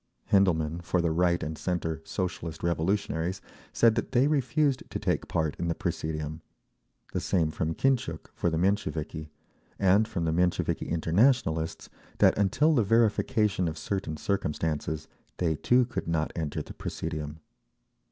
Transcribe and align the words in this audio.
Hendelmann, 0.31 0.81
for 0.81 0.99
the 0.99 1.11
right 1.11 1.43
and 1.43 1.55
centre 1.55 2.01
Socialist 2.05 2.63
Revolutionaries, 2.63 3.39
said 3.71 3.93
that 3.93 4.13
they 4.13 4.25
refused 4.27 4.81
to 4.89 4.97
take 4.97 5.27
part 5.27 5.55
in 5.59 5.67
the 5.67 5.75
presidium; 5.75 6.41
the 7.13 7.19
same 7.19 7.51
from 7.51 7.75
Kintchuk, 7.75 8.31
for 8.33 8.49
the 8.49 8.57
Mensheviki; 8.57 9.29
and 9.77 10.07
from 10.07 10.25
the 10.25 10.31
Mensheviki 10.31 10.87
Internationalists, 10.89 11.87
that 12.17 12.35
until 12.35 12.73
the 12.73 12.81
verification 12.83 13.67
of 13.67 13.77
certain 13.77 14.17
circumstances, 14.17 15.07
they 15.37 15.55
too 15.55 15.85
could 15.85 16.07
not 16.07 16.33
enter 16.35 16.63
the 16.63 16.73
presidium. 16.73 17.39